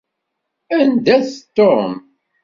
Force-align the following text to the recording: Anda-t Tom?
Anda-t 0.77 1.33
Tom? 1.55 1.91